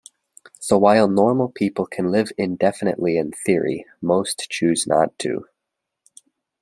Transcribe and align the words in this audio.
So 0.59 0.79
while 0.79 1.07
normal 1.07 1.49
people 1.49 1.85
can 1.85 2.09
live 2.11 2.31
indefinitely 2.35 3.19
in 3.19 3.33
theory, 3.45 3.85
most 4.01 4.47
choose 4.49 4.87
not 4.87 5.15
to. 5.19 5.45